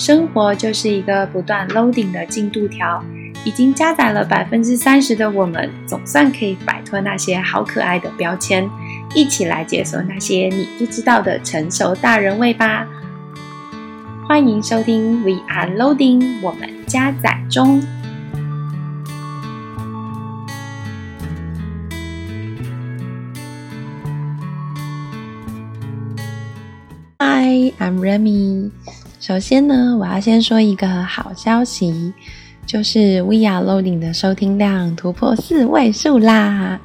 [0.00, 3.04] 生活就是一个不断 loading 的进度条，
[3.44, 8.66] 已经加载了百分之三十的我们，总算可以摆脱那些好可爱的标签，
[9.14, 12.88] 一起来解锁那些你不知道的成熟大人味吧！
[14.26, 17.82] 欢迎收听 We are loading，我们加载中。
[27.18, 28.70] Hi，I'm Remy。
[29.20, 32.10] 首先呢，我要先说一个好消息，
[32.64, 36.80] 就是 We Are Loading 的收听量突破四位数啦。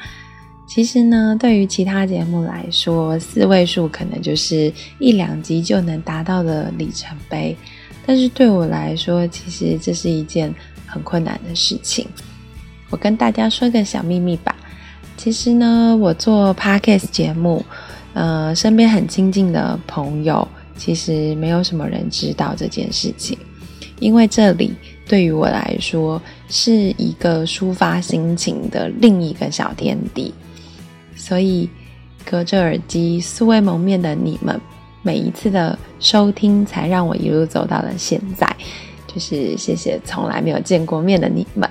[0.68, 7.56] 其实呢，对于其他节目来说，四位数可能就是一两集就能达到的里程碑，
[8.06, 10.54] 但是对我来说，其实这是一件
[10.86, 12.06] 很困难的事情。
[12.90, 14.54] 我跟大家说个小秘密吧，
[15.16, 17.66] 其实呢，我做 Podcast 节目，
[18.14, 20.46] 呃，身边很亲近的朋友。
[20.78, 23.38] 其实没有什么人知道这件事情，
[24.00, 24.74] 因为这里
[25.08, 30.34] 对于我来说是一个抒发心情的另一个小天地，
[31.16, 31.70] 所以
[32.24, 34.60] 隔着耳机素未谋面的你们，
[35.02, 38.48] 每一次的收听才让我一路走到了现在，
[39.08, 41.70] 就是谢谢从来没有见过面的你们。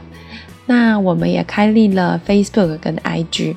[0.66, 3.54] 那我们也开立了 Facebook 跟 IG。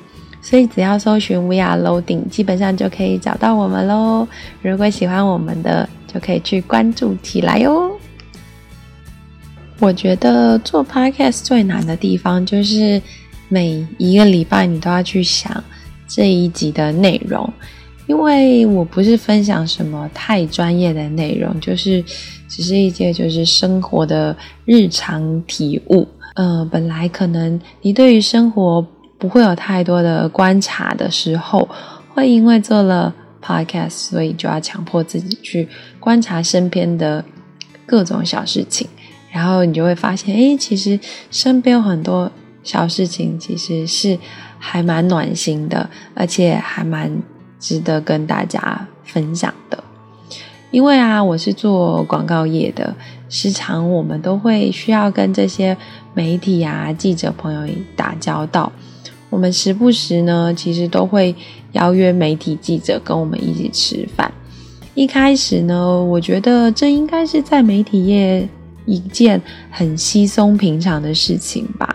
[0.48, 4.26] 所以只要搜寻 We Are Loading，基本上就可以找到我们喽。
[4.62, 7.92] 如果喜欢我们的，就可以去关注起来哟。
[9.78, 12.98] 我觉得做 Podcast 最难的地方，就是
[13.48, 15.62] 每一个礼拜你都要去想
[16.06, 17.52] 这一集的内容，
[18.06, 22.02] 因为我不是分享什么太专业的内容，就是
[22.48, 26.08] 只是一些就是生活的日常体悟。
[26.36, 28.82] 呃，本来可能你对于生活。
[29.18, 31.68] 不会有太多的观察的时候，
[32.14, 37.24] 会因为做了 podcast，所以就要强迫自己去观察身边的
[37.84, 38.88] 各种小事情，
[39.32, 40.98] 然后你就会发现，诶，其实
[41.30, 42.30] 身边有很多
[42.62, 44.16] 小事情，其实是
[44.58, 47.20] 还蛮暖心的，而且还蛮
[47.58, 49.82] 值得跟大家分享的。
[50.70, 52.94] 因为啊，我是做广告业的，
[53.30, 55.74] 时常我们都会需要跟这些
[56.12, 58.70] 媒体啊、记者朋友打交道。
[59.30, 61.34] 我们时不时呢，其实都会
[61.72, 64.32] 邀约媒体记者跟我们一起吃饭。
[64.94, 68.48] 一开始呢，我觉得这应该是在媒体业
[68.84, 69.40] 一件
[69.70, 71.94] 很稀松平常的事情吧。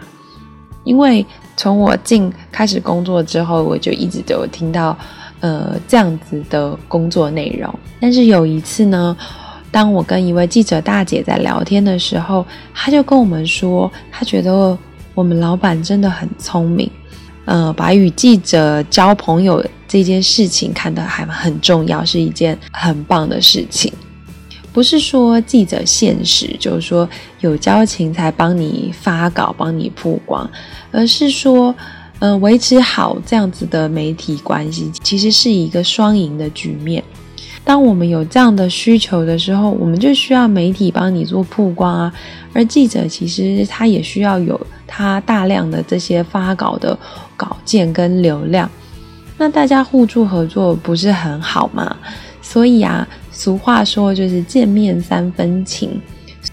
[0.84, 1.26] 因为
[1.58, 4.98] 从我进开始工作之后，我就一直都有听到
[5.40, 7.74] 呃这样子的工作内容。
[8.00, 9.16] 但是有一次呢，
[9.72, 14.78] 当我跟一位记者大姐在聊天的时候，她就跟我们说，她觉得
[15.16, 16.90] 我们老板真的很聪明。
[17.46, 23.92] 呃，把与记者交朋友这件事情看得还很重要，是一件很棒的事情。
[24.72, 27.08] 不是说记者现实，就是说
[27.42, 30.50] 有交情才帮你发稿、帮你曝光，
[30.92, 31.76] 而是说，
[32.20, 37.04] 嗯，维持好这样子的媒体关系，其实是一个双赢的局面。
[37.66, 42.14] 当我们有这样的需求的时候，我们就需要媒体帮你做曝光啊，
[42.52, 46.98] 而记者其实他也需要有他大量的这些发稿的
[47.38, 48.70] 稿件跟流量，
[49.38, 51.96] 那大家互助合作不是很好吗？
[52.42, 55.90] 所以啊，俗话说就是见面三分情。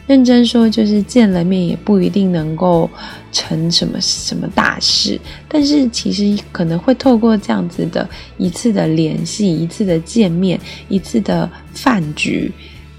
[0.06, 2.88] 认真说，就是见了面也不一定能够
[3.30, 10.58] 成什么什么大事，但是其实可能会透过这样子的一次的联系、一次的见面、
[10.88, 12.52] 一次的饭局，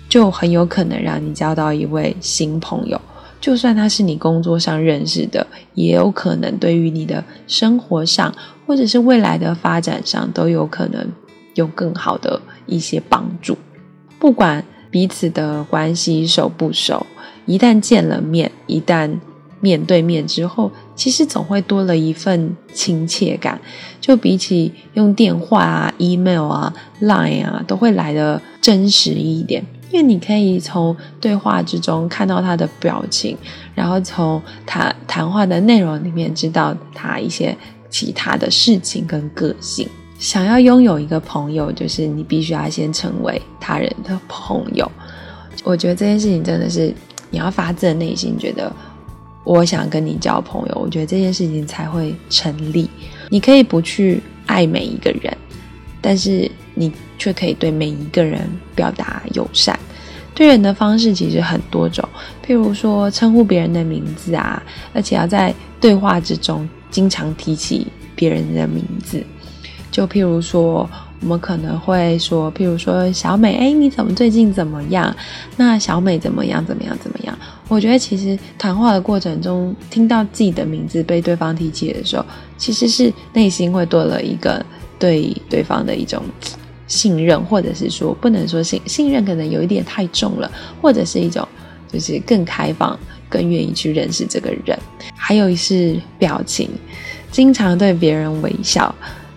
[0.07, 2.99] 就很有可能让你交到一位新朋友。
[3.41, 8.33] 就算他是你工作上认识的，也有可能对于你的生活上
[8.65, 11.05] 或者是未来的发展上都有可能
[11.55, 13.57] 有更好的一些帮助。
[14.19, 14.63] 不管。
[14.91, 17.07] 彼此的关系熟不熟？
[17.47, 19.09] 一旦见了面，一旦
[19.59, 23.59] 面对面之后，其实总会多了一份亲切感。
[23.99, 29.63] 就比起用电话啊、email 啊、line 啊，都会来的真实一点。
[29.91, 33.37] 因为你可以从对话之中看到他的表情，
[33.75, 37.55] 然后从他谈话的内容里面知道他一些
[37.89, 39.87] 其他的事情跟个性。
[40.21, 44.89] 想要拥有一个朋友，就是你必须要先成为他人的朋友。
[45.63, 46.93] 我觉得这件事情真的是
[47.31, 48.71] 你要发自内心觉得
[49.43, 52.87] 我想跟你交朋友，我觉得这件事情才会成立。
[53.29, 55.35] 你可以不去爱每一个人，
[55.99, 59.77] 但是你却可以对每一个人表达友善。
[60.35, 62.07] 对人的方式其实很多种，
[62.45, 64.61] 譬如说称呼别人的名字啊，
[64.93, 69.23] 而且要在对话之中经常提起别人的名字。
[69.91, 70.89] 就譬如说，
[71.19, 75.13] 我们可能会说，譬如说小美，哎，你怎么最近怎么样？
[75.57, 76.65] 那小美怎么样？
[76.65, 76.97] 怎么样？
[77.03, 77.37] 怎么样？
[77.67, 82.25] 我觉得其实谈话的过程中，听到自己的名字被对方提起的时候，
[82.57, 84.65] 其实是内心会多了一个
[84.97, 86.23] 对对方的一种
[86.87, 90.49] 信任，或者是说不能说信信任，可能有一点太重了，
[90.81, 91.45] 或者是一种
[91.91, 92.97] 就是更开放、
[93.27, 94.77] 更愿意去认识这个人。
[95.15, 96.69] 还有是表情，
[97.29, 98.93] 经常对别人微笑。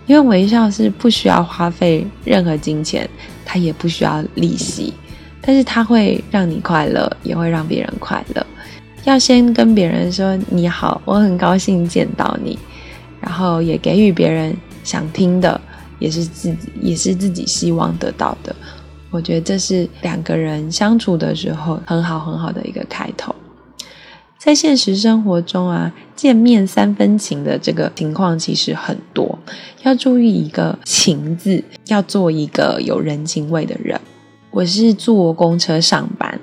[0.07, 3.09] 因为微笑是不需要花费任何金钱，
[3.43, 4.93] 它也不需要利息，
[5.41, 8.45] 但是它会让你快乐，也会让别人快乐。
[9.03, 12.57] 要先跟别人说你好，我很高兴见到你，
[13.19, 15.59] 然后也给予别人想听的，
[15.99, 18.55] 也是自己也是自己希望得到的。
[19.11, 23.33] 我觉得这是两个人相处的时候很好很好的一个开头。
[24.45, 29.39] 在现实生活中啊，见面三分情的这个情况其实很多，
[29.81, 33.99] 要注意一个“情”字，要做一个有人情味的人。
[34.51, 36.39] 我是坐公车上班，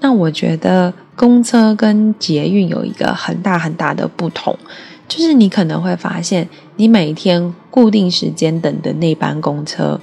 [0.00, 4.58] 那我觉得公车跟捷运有一个很大很大的不同，
[5.06, 10.00] 就是你可能会发现，你每天固定时间等的那班公车，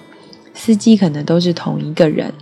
[0.53, 2.33] 司机可能都是同一个人，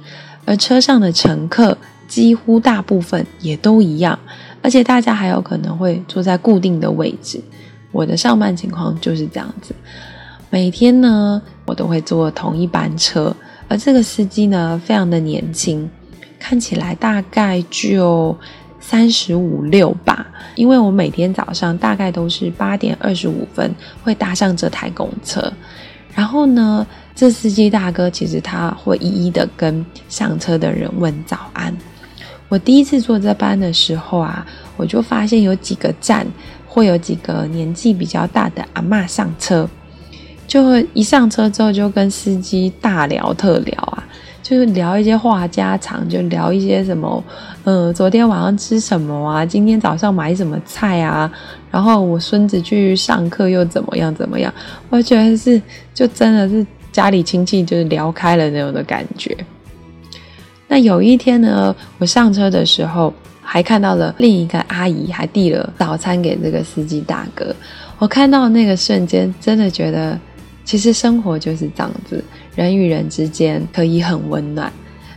[0.45, 4.19] 而车上的乘客几乎大部分也都一样。
[4.61, 7.41] 而且大家还有可能会坐在固定的位置。
[7.91, 9.73] 我的上班情况就是这样子，
[10.51, 13.35] 每天呢，我都会坐同一班车，
[13.67, 15.89] 而这个司机呢，非常的年轻，
[16.37, 18.37] 看起来大概就
[18.79, 20.27] 三十五六吧。
[20.55, 23.73] 因为我每天早上大概都是八点二十五分
[24.03, 25.51] 会搭上这台公车，
[26.13, 26.85] 然后呢，
[27.15, 31.75] 这司机大哥其实他会一一的跟上车的人问早安。
[32.49, 36.25] 我第一次坐这班的时候啊，我就发现有几个站
[36.65, 39.69] 会有几个年纪比较大的阿嬷上车，
[40.47, 44.03] 就一上车之后就跟司机大聊特聊啊，
[44.41, 47.23] 就是聊一些话家常，就聊一些什么，
[47.65, 51.31] 嗯，昨天晚上吃什么啊，今天早上买什么菜啊，
[51.69, 54.51] 然后我孙子去上课又怎么样怎么样，
[54.89, 55.61] 我觉得是
[55.93, 59.37] 就真的是家里亲戚就是聊开了那种的感觉。
[60.69, 63.11] 那有一天呢，我上车的时候
[63.41, 67.53] 还看到了另一个阿姨，还递了早餐给这个司机大哥。
[67.97, 70.17] 我看到那个瞬间，真的觉得
[70.63, 72.23] 其实生活就是这样子，
[72.55, 74.71] 人与人之间可以很温暖，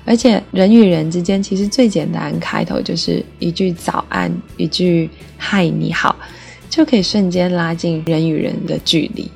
[0.06, 6.16] 而且人与人之间其实最简单开头就是一句早安，一句嗨你好，
[6.70, 9.30] 就可以瞬间拉近人与人的距离。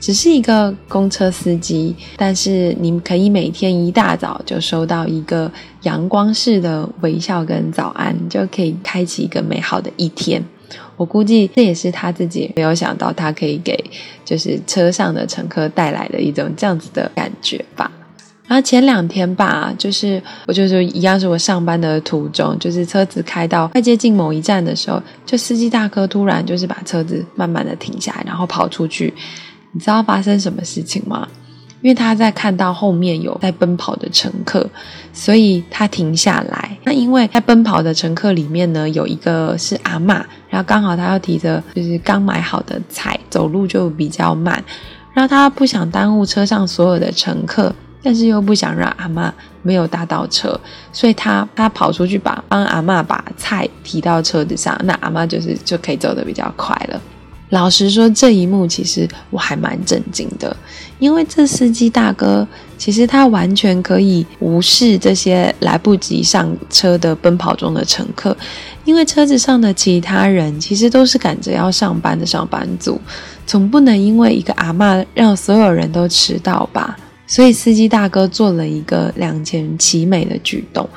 [0.00, 5.50] 只是一个公车司机，但是你可以每天一大早就收到一个
[5.82, 10.42] 阳光式的微笑跟早安，就可以开启一个美好的一天。
[10.96, 13.78] 我估计这也是他自己没有想到，他可以给
[14.24, 17.90] 就是车上的乘客带来的一种这样子的感觉吧。
[18.46, 29.12] 然后前两天吧，就是我就是一样是我上班的途中，就是车子开到快接近某一站的时候，就司机大哥突然就是把车子慢慢的停下来，然后跑出去。
[29.72, 31.28] 你知道发生什么事情吗？
[31.82, 34.68] 因为他在看到后面有在奔跑的乘客，
[35.14, 36.76] 所以他停下来。
[36.84, 44.62] 那因为在奔跑的乘客里面呢，有一个是阿嬷，然后刚好他要提着就是刚买好的菜，走路就比较慢。
[45.14, 50.60] 然后他不想耽误车上所有的乘客，但是又不想让阿嬷没有搭到车，
[50.92, 57.00] 所以他他跑出去把帮阿嬷把菜提到车子上，那阿嬷就是就可以走得比较快了。
[57.50, 60.56] 老实说，这一幕其实我还蛮震惊的，
[60.98, 62.46] 因为这司机大哥
[62.78, 68.36] 其实他完全可以无视这些来不及上车的奔跑中的乘客，
[68.84, 73.00] 因为车子上的其他人其实都是赶着要上班的上班族，
[73.46, 76.96] 总不能因为一个阿嬷让所有人都迟到吧？
[77.26, 80.88] 所以司机大哥做了一个两全其美的举动。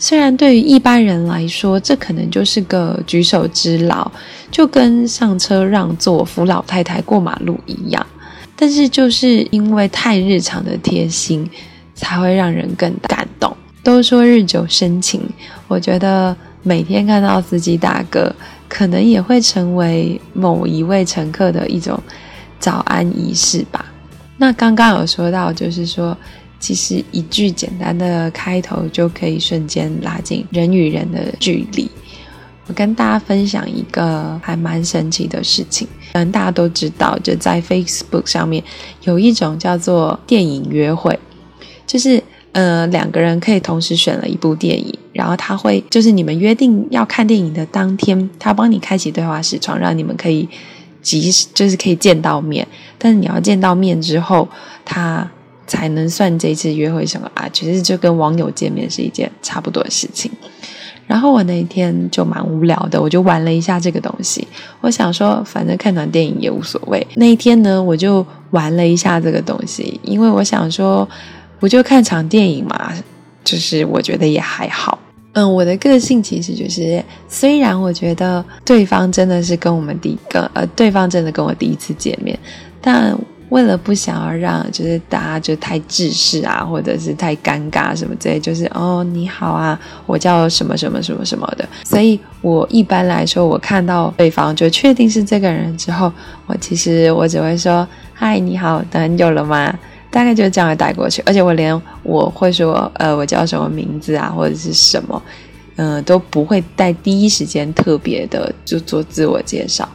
[0.00, 4.08] 虽然对于一般人来说，这可能就是个举手之劳，
[4.48, 8.06] 就跟上车让座扶老太太过马路一样，
[8.54, 11.50] 但是就是因为太日常的贴心，
[11.96, 13.54] 才会让人更感动。
[13.82, 15.20] 都说日久生情，
[15.66, 18.32] 我觉得每天看到司机大哥，
[18.68, 22.00] 可能也会成为某一位乘客的一种
[22.60, 23.84] 早安仪式吧。
[24.36, 26.16] 那刚刚有说到，就是说。
[26.60, 31.90] 其实一句简单的开头就可以瞬间拉近人与人的距离。
[32.66, 38.62] 我跟大家分享一个还蛮神奇的事情，可能大家都知道，就在 Facebook 上面
[39.02, 41.18] 有一种叫做电影约会，
[41.86, 42.22] 就是
[42.52, 50.46] 呃两个人可以同时选了一部电影，然后他会就是你们约定要看电影的当天，他帮你开启对话视窗，让你们可以
[51.00, 54.46] 即时就是可以见到面，但是你要见到面之后，
[54.84, 55.30] 他。
[55.68, 57.48] 才能算这次约会什么啊？
[57.52, 60.28] 其实就跟网友见面是一件差不多的事情。
[61.06, 64.46] 然后我那一天就蛮无聊的，我就玩了一下这个东西。
[64.82, 67.06] 我想说，反正看场电影也无所谓。
[67.14, 71.08] 那一天呢，我就玩了一下这个东西，因为我想说，
[71.58, 72.92] 不就看场电影嘛，
[73.42, 74.98] 就是我觉得也还好。
[75.32, 82.38] 嗯，我的个性其实就是，虽然我觉得对方真的是跟我们第一个，呃，对方真的跟我第一次见面，
[82.82, 83.16] 但
[83.50, 96.12] 为了不想要让就是大家就太制式啊，或者是太尴尬什么之类，就是哦你好啊，我叫什么什么什么什么的，所以我一般来说，我看到对方就确定是这个人之后，
[96.46, 99.72] 我其实我只会说嗨你好，等很久了吗？
[100.10, 105.22] 大概就这样带过去，而且我连我会说，呃，我叫什么名字啊，或者是什么，
[105.76, 109.86] 嗯、呃，都不会在第一时间特别的就做自我介绍，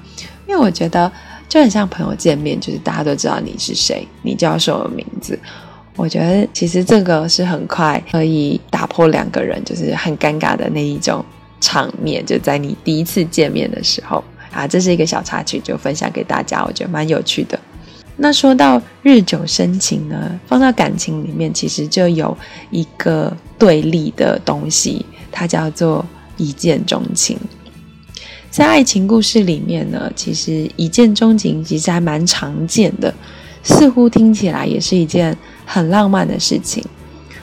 [0.48, 1.12] 因为我觉得
[1.54, 5.38] 就很像朋友见面，就是大家都知道你是谁，你叫什么名字。
[5.96, 11.24] 我觉得其实这个是很快可以打破两个人就是很尴尬的那一种
[11.62, 17.60] 场面，就在你第一次见面的时候啊，这是一个小插曲，就分享给大家，我觉得蛮有趣的。
[18.18, 22.36] 那说到日久生情呢，放到感情里面，其实就有
[22.72, 26.04] 一个对立的东西，它叫做
[26.36, 27.38] 一见钟情。
[28.54, 33.12] 在爱情故事里面呢，其实一见钟情其实还蛮常见的，
[33.64, 36.86] 似乎听起来也是一件很浪漫的事情。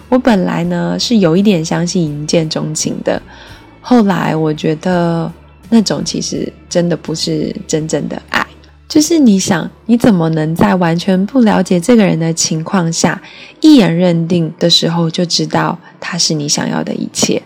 [0.08, 3.20] 我本来呢是有一点相信一见钟情的，
[3.80, 5.28] 后来我觉得
[5.68, 8.46] 那种其实真的不是真正的爱。
[8.88, 13.20] 就是你想，你怎么能在完全不了解这个人的情况下，
[13.60, 17.42] 一眼认定的时候就知道他是你想要的一切？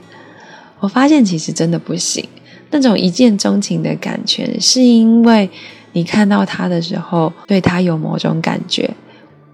[0.80, 2.28] 我发现其实真的不行。
[2.74, 5.48] 那种一见钟情的感觉，是因为
[5.92, 8.90] 你看到他的时候，对他有某种感觉。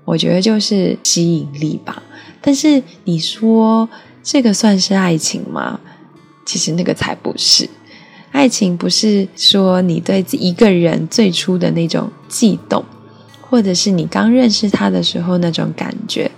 [0.07, 2.03] 我觉得就是吸引力吧。
[2.41, 3.87] 但是你说
[4.23, 5.79] 这个算是爱情吗？
[6.47, 7.69] 其实那个才不是。
[8.33, 12.83] 爱情不是说你对一个人最初的那种悸动，
[13.43, 16.31] 或者是你刚认识他的时候那种感觉，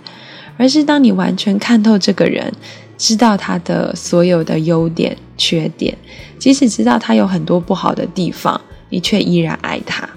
[0.57, 2.51] 而是当你完全看透这个人，
[2.97, 5.97] 知道他的所有的优点、缺点，
[6.37, 8.59] 即使知道他有很多不好的地方，
[8.89, 10.07] 你却依然爱他。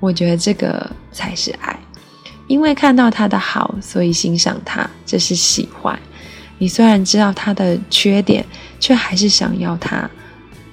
[0.00, 1.78] 我觉得这个才是爱，
[2.46, 5.98] 因为看到他的好，所以欣赏他，这是喜欢。
[6.58, 8.44] 你虽然知道他的缺点，
[8.80, 10.08] 却还是想要他。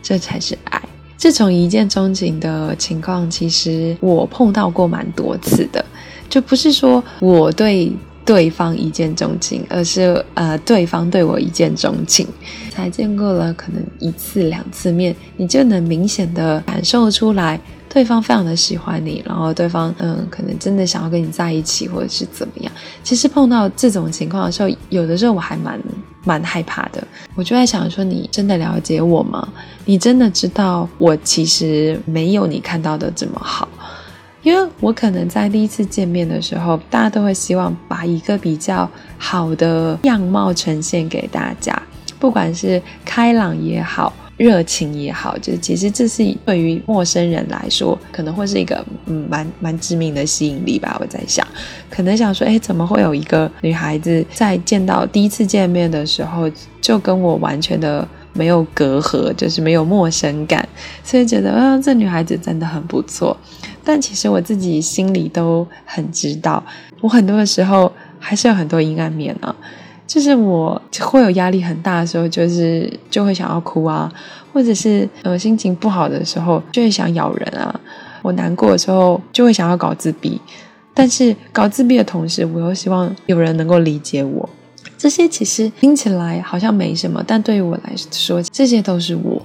[0.01, 0.81] 这才是爱。
[1.17, 5.83] 这种一见钟情的情况，其实我碰到过蛮多次的。
[6.29, 7.89] 就不是说我对
[8.25, 12.27] 对方一见钟情，而是呃对方对我一见钟情。
[12.71, 17.59] 才见过了可能一次两次面，你就能明显的感受出来。
[17.87, 22.73] 对方非常的喜欢你，然后对方嗯，可能真的想要跟你在一起，或者是怎么样。
[23.03, 25.79] 其实碰到这种情况的时候，有的时候我还蛮
[26.25, 27.07] 蛮害怕的。
[27.35, 29.47] 我就在想说，你真的了解我吗？
[29.85, 33.67] 你真的知道我其实没有你看到的这么好？
[34.43, 41.81] 因为我可能在第一次见面的时候，大家都会希望把一个比较好的样貌呈现给大家，
[42.19, 44.13] 不管是开朗也好。
[44.35, 50.97] 热情也好，就是其实这是对于陌生人来说，可能会是一个嗯蛮蛮致命的吸引力吧。
[50.99, 51.47] 我在想，
[51.87, 56.49] 可能想说，哎，怎么会有一个女孩子在见到第一次见面的时候，
[56.81, 60.67] 就跟我完全的没有隔阂，就是没有陌生感，
[61.03, 63.37] 所以觉得，嗯、呃，这女孩子真的很不错。
[63.83, 66.63] 但其实我自己心里都很知道，
[67.01, 69.55] 我很多的时候还是有很多阴暗面啊。
[70.05, 74.11] 就是我会有压力很大的时候，就是就会想要哭啊，
[74.51, 77.79] 或者是呃心情不好的时候，就会想咬人啊。
[78.21, 80.39] 我难过的时候，就会想要搞自闭。
[80.93, 84.47] 但是搞自闭的同时，我又希望有人能够理解我。
[84.97, 89.41] 这些其实听起来好像没什么，但对于我来说，这些都是我，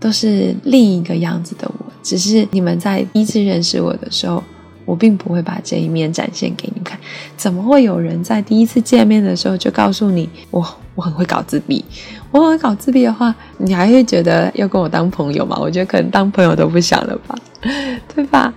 [0.00, 1.86] 都是另一个样子的我。
[2.02, 4.42] 只是你们在第一次认识我的时候。
[4.84, 6.98] 我并不会把这一面展现给你看，
[7.36, 11.84] 怎么会有人在第一次见面的时候就告诉你我我很会搞自闭？
[12.30, 15.58] 我很会搞自闭的话，你还会觉得要跟我当朋友吗？
[15.60, 17.38] 我觉得可能当朋友都不想了吧，
[18.14, 18.50] 对吧？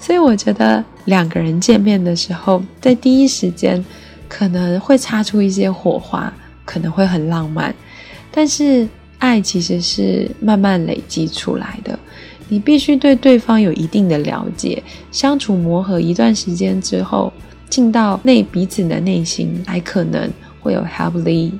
[0.00, 3.84] 所以我觉得两个人见面的时候，在第一时间
[4.28, 6.32] 可能会擦出一些火花，
[6.64, 7.72] 可能会很浪漫，
[8.32, 11.98] 但是爱其实是慢慢累积出来的。
[12.48, 14.82] 你必须对对方有一定的了解，
[15.12, 17.32] 相处磨合一段时间之后，
[17.68, 21.52] 进到内彼此的内心，才可能会有 happily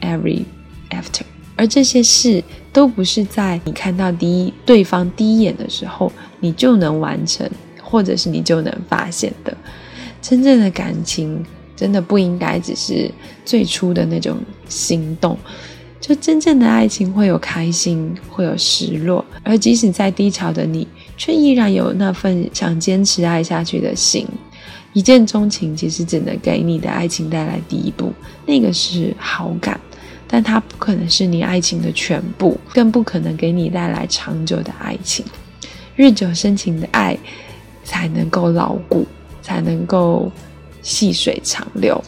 [0.00, 0.42] every
[0.90, 1.22] after。
[1.56, 2.42] 而这些事
[2.72, 7.48] 都不是在你看到第一对方第一眼的时候，你就能完成，
[7.80, 9.56] 或者是你就能发现的。
[10.20, 11.42] 真正的感情
[11.76, 13.10] 真的不应该只是
[13.44, 14.36] 最初的那种
[14.68, 15.38] 心动。
[16.06, 24.28] 就真正的爱情会有开心，会有失落，而即使在低潮的你，却依然有那份想坚持爱下去的心。
[24.92, 28.12] 一见钟情其实只能给你的爱情带来第一步，
[28.44, 29.80] 那个是好感，
[30.28, 35.24] 但它不可能是你爱情的全部，更不可能给你带来长久的爱情。
[35.96, 37.16] 日久生情的爱
[37.82, 39.06] 才能够牢固，
[39.40, 40.30] 才能够
[40.82, 41.98] 细水长流。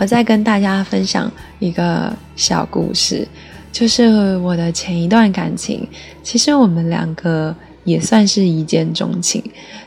[0.00, 3.28] 我再跟大家分享一个小故事，
[3.70, 5.86] 就是我的前一段感情，
[6.22, 7.54] 其实我们两个。
[7.84, 9.42] 也算是一见钟情，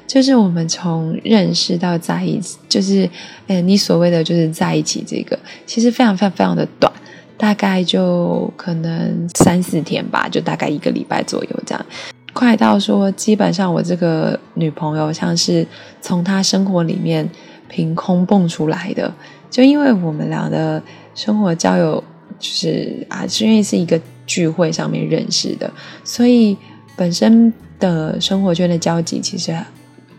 [0.07, 3.07] 就是我们从认识到在一起，就是，
[3.45, 6.91] 呃，你所谓的就是在一起这个，其实非常非常非常的短，
[7.37, 11.85] 大概就可能三四天吧，就大概一个礼拜左右这样，
[12.33, 15.65] 快到说基本上我这个女朋友像是
[16.01, 17.29] 从她生活里面
[17.69, 19.13] 凭空蹦出来的，
[19.53, 20.81] 就因为我们俩的
[21.13, 22.03] 生活交友
[22.39, 25.71] 就是啊，是因为是一个聚会上面认识的，
[26.03, 26.57] 所以
[26.95, 27.53] 本身。
[27.79, 29.53] 的生活圈的交集其实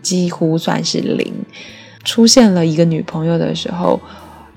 [0.03, 1.33] 几乎算是零。
[2.05, 3.99] 出现了一个女朋友的时候，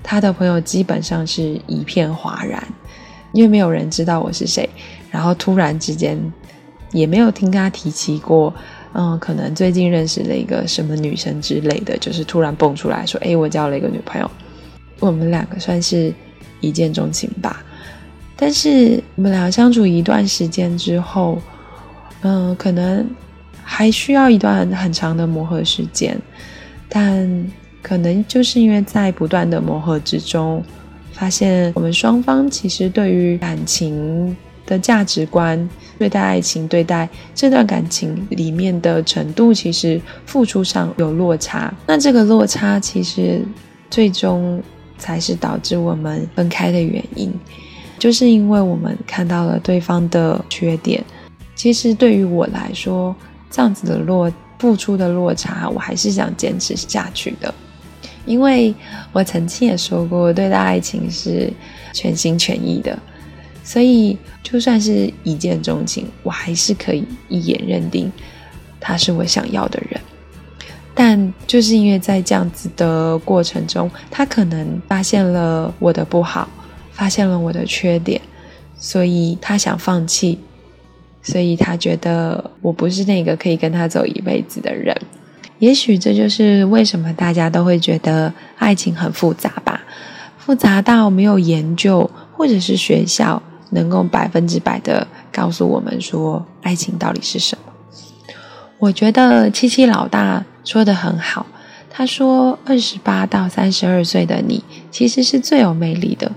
[0.02, 2.62] 他的朋友基本上是一片哗然，
[3.32, 4.68] 因为没有人知道我是谁。
[5.10, 6.20] 然后突然之间，
[6.92, 8.52] 也没有听他提起过，
[8.92, 14.30] 嗯，可能最近认识了一个什么女生之类的，就是突然蹦出来说：“哎，我交了一个女朋友。”
[15.00, 16.12] 我们两个算是
[16.60, 17.64] 一见钟情吧。
[18.36, 21.40] 但是我们俩相处一段时间之后。
[22.22, 23.08] 嗯，可能
[23.62, 26.20] 还需要一段很长的磨合时间，
[26.88, 27.46] 但
[27.80, 30.60] 可能就是因为在不断的磨合之中，
[31.12, 34.36] 发现我们双方其实对于感情
[34.66, 41.72] 的价值观、对待爱情、对待这段感情里面的程度，其实付出上有落差。
[41.86, 43.40] 那这个落差其实
[43.88, 44.60] 最终
[44.98, 47.32] 才是导致我们分开的原因，
[47.98, 51.02] 就是因为我们看到了对方的缺点。
[51.54, 53.14] 其实对于我来说，
[53.50, 57.52] 这样子的落付出的落差，我还是想坚持下去的，
[58.26, 58.74] 因为
[59.12, 61.52] 我曾经也说过，对待爱情是
[61.92, 62.96] 全心全意的，
[63.64, 68.10] 所以就算是一见钟情，我还是可以一眼认定
[68.78, 70.00] 他是我想要的人。
[71.00, 76.48] 但就是因为在这样子的过程中，他可能发现了我的不好，
[76.90, 78.20] 发现了我的缺点，
[78.76, 80.40] 所以他想放弃。
[81.20, 84.96] 所以他觉得我不是那个可以跟他走一辈子的人，
[85.58, 89.82] 也许这就是为什么大家都会觉得爱情很复杂吧，
[90.38, 97.72] 复杂到没有研究或者是学校能够百分之百的告诉我们说爱情到底是什么。
[98.78, 101.46] 我觉得七七老大说得很好，
[101.90, 106.30] 他说二十八到三十二岁的你其实是最有魅力的，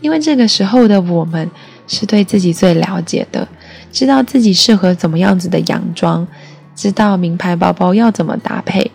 [0.00, 1.48] 因为这个时候的我们
[1.86, 3.46] 是对自己最了解的。
[3.92, 6.26] 知道自己适合怎么样子的洋装，
[6.74, 8.90] 知道名牌包包要怎么搭配。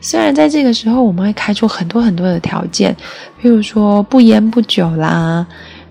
[0.00, 2.96] 虽然在这个时候，我们会开出很多很多的条件，
[3.42, 5.46] 譬如说不烟不酒啦，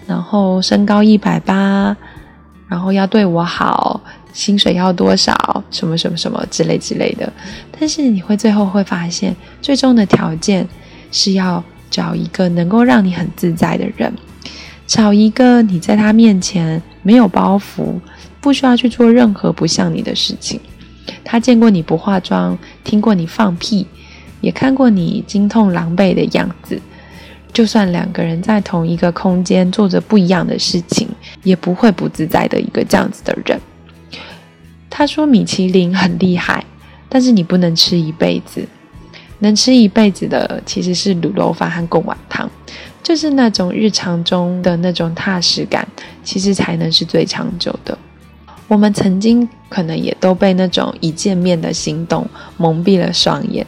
[0.07, 1.95] 然后身高一百八，
[2.67, 4.01] 然后要对我好，
[4.33, 7.31] 薪水要多少，什么什么什么之类之类的。
[7.79, 10.67] 但是你会最后会发现，最终的条件
[11.11, 14.13] 是要找一个能够让你很自在的人，
[14.87, 17.99] 找一个你在他面前没有包袱。
[18.41, 20.59] 不需要去做任何不像你的事情。
[21.23, 23.85] 他见过你不化妆，听过你放屁，
[24.41, 26.81] 也看过你惊痛狼狈的样子。
[27.53, 31.07] 就算两个人在同一个空间做着不一样的事情，
[31.43, 33.61] 也不会不自在的一个这样子的人。
[34.91, 36.63] 他说米其林很厉害，
[37.10, 38.63] 但是你不能吃一辈子。
[39.39, 42.47] 能吃一辈子的其实是卤肉饭和贡丸汤，
[43.01, 45.88] 就是那种日常中的那种踏实感，
[46.23, 47.97] 其实才能是最长久的。
[48.67, 52.23] 我们曾经可能也都被那种一见面的心动
[52.58, 53.65] 蒙蔽了双眼，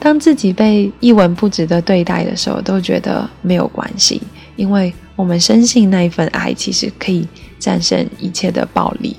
[0.00, 4.20] 当自己被一文不值的对待的时候，都觉得没有关系，
[4.56, 7.28] 因为我们深信那一份爱其实可以
[7.60, 9.16] 战胜一切的暴力，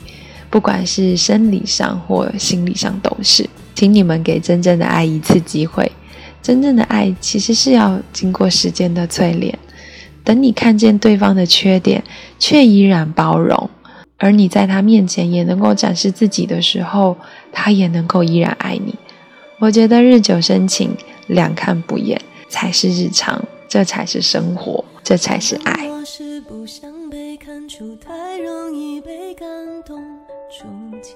[0.49, 3.47] 不管是生理上或心理上都是。
[3.75, 5.91] 请你们给真正的爱一次机会，
[6.41, 9.57] 真正的爱其实是要经过时间的淬炼，
[10.23, 12.03] 等你看见对方的缺点，
[12.39, 13.69] 却依然包容。
[14.17, 17.15] 而你在他面前也能够展示自己的时候，
[17.51, 18.95] 他也能够依然爱你。
[19.59, 25.87] 我觉得日久生情，两看不厌才是日常，这才是生活，这才是爱。
[25.87, 29.47] 我是不想被看出太容易被感
[29.85, 30.01] 动
[30.49, 30.67] 触
[31.01, 31.15] 及。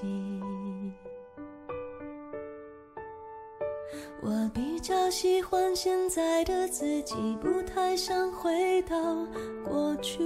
[4.20, 8.96] 我比较喜欢现在的自己不太想回到
[9.64, 10.22] 过去。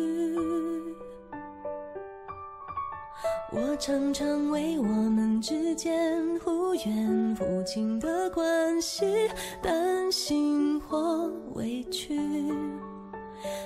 [3.53, 9.31] 我常常为我们之间忽远忽近的关系
[9.63, 12.19] 担心或委屈，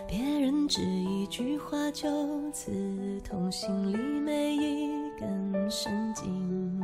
[0.06, 2.08] 别人只一句话就
[2.52, 2.70] 刺
[3.28, 6.80] 痛心里每一更神经。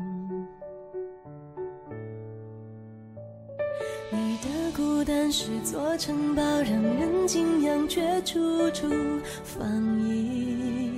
[4.11, 8.87] 你的孤单是座城堡，让人敬仰，却处处
[9.43, 9.67] 防
[9.99, 10.93] 疫。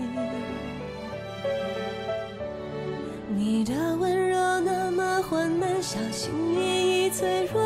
[3.37, 7.63] 你的温柔那么缓慢，小心翼翼，脆弱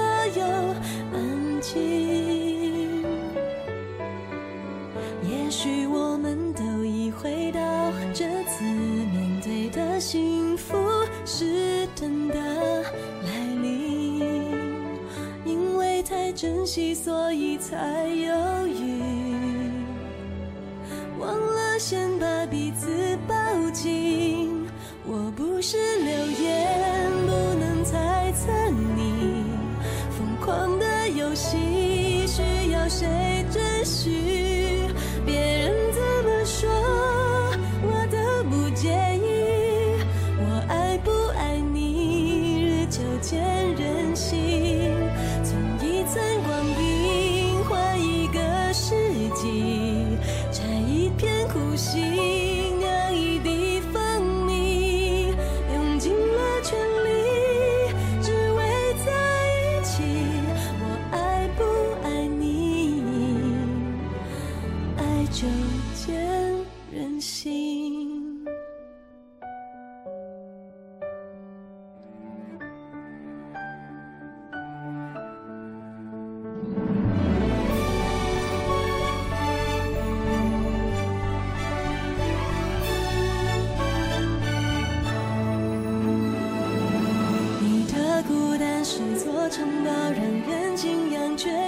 [16.94, 18.52] 所以才有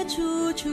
[0.08, 0.68] 处处